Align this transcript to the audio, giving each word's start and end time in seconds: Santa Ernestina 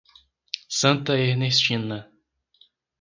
Santa 0.79 1.13
Ernestina 1.13 2.09